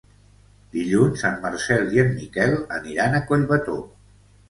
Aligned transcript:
Dilluns 0.75 1.27
en 1.29 1.37
Marcel 1.45 1.93
i 1.99 2.03
en 2.07 2.11
Miquel 2.17 2.59
aniran 2.81 3.19
a 3.19 3.25
Collbató. 3.33 3.81